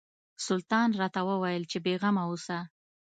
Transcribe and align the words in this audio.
سلطان 0.45 0.89
راته 1.01 1.21
وویل 1.29 1.63
چې 1.71 1.77
بېغمه 1.85 2.21
اوسه. 2.27 2.59